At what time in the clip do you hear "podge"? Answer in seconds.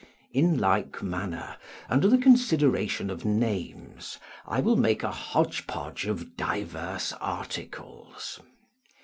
5.67-6.07